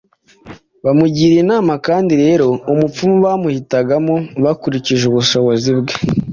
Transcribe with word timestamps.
bamugira 0.83 1.35
inama 1.43 1.73
kandi 1.87 2.13
rero 2.23 2.47
umupfumu 2.71 3.15
bamuhitagamo 3.25 4.15
bakurikije 4.43 5.03
ubushobozi 5.07 5.69
bwe 5.79 5.93